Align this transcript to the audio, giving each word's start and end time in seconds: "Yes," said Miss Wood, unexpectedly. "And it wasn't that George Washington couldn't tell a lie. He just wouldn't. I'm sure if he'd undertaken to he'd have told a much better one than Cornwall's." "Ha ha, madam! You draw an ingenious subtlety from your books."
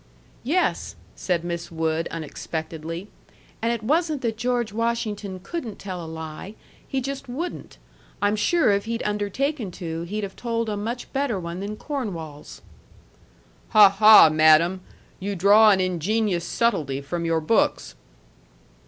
"Yes," 0.43 0.95
said 1.15 1.43
Miss 1.43 1.71
Wood, 1.71 2.07
unexpectedly. 2.09 3.07
"And 3.61 3.71
it 3.71 3.83
wasn't 3.83 4.23
that 4.23 4.35
George 4.35 4.73
Washington 4.73 5.39
couldn't 5.43 5.77
tell 5.77 6.03
a 6.03 6.07
lie. 6.09 6.55
He 6.87 7.01
just 7.01 7.29
wouldn't. 7.29 7.77
I'm 8.19 8.35
sure 8.35 8.71
if 8.71 8.85
he'd 8.85 9.03
undertaken 9.03 9.69
to 9.73 10.01
he'd 10.01 10.23
have 10.23 10.35
told 10.35 10.69
a 10.69 10.75
much 10.75 11.13
better 11.13 11.39
one 11.39 11.59
than 11.59 11.77
Cornwall's." 11.77 12.63
"Ha 13.69 13.89
ha, 13.89 14.29
madam! 14.31 14.81
You 15.19 15.35
draw 15.35 15.69
an 15.69 15.79
ingenious 15.79 16.45
subtlety 16.47 17.01
from 17.01 17.23
your 17.23 17.39
books." 17.39 17.93